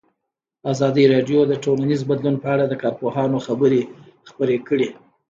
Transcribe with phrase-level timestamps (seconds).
[0.71, 3.81] ازادي راډیو د ټولنیز بدلون په اړه د کارپوهانو خبرې
[4.29, 4.89] خپرې کړي.